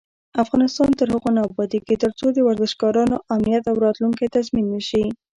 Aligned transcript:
افغانستان 0.43 0.89
تر 0.99 1.07
هغو 1.13 1.29
نه 1.35 1.41
ابادیږي، 1.51 1.95
ترڅو 2.03 2.25
د 2.33 2.37
ورزشکارانو 2.47 3.15
امنیت 3.35 3.63
او 3.71 3.75
راتلونکی 3.85 4.27
تضمین 4.35 4.65
نشي. 4.75 5.03